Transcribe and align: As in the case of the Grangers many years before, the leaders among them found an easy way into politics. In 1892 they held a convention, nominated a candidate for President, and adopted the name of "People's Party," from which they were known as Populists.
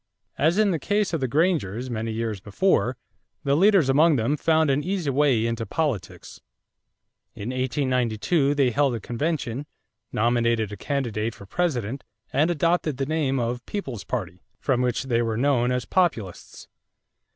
As 0.39 0.57
in 0.57 0.71
the 0.71 0.79
case 0.79 1.13
of 1.13 1.19
the 1.21 1.27
Grangers 1.27 1.87
many 1.91 2.11
years 2.11 2.39
before, 2.39 2.97
the 3.43 3.55
leaders 3.55 3.87
among 3.87 4.15
them 4.15 4.35
found 4.35 4.71
an 4.71 4.83
easy 4.83 5.11
way 5.11 5.45
into 5.45 5.63
politics. 5.63 6.41
In 7.35 7.49
1892 7.51 8.55
they 8.55 8.71
held 8.71 8.95
a 8.95 8.99
convention, 8.99 9.67
nominated 10.11 10.71
a 10.71 10.75
candidate 10.75 11.35
for 11.35 11.45
President, 11.45 12.03
and 12.33 12.49
adopted 12.49 12.97
the 12.97 13.05
name 13.05 13.39
of 13.39 13.63
"People's 13.67 14.03
Party," 14.03 14.41
from 14.59 14.81
which 14.81 15.03
they 15.03 15.21
were 15.21 15.37
known 15.37 15.71
as 15.71 15.85
Populists. 15.85 16.67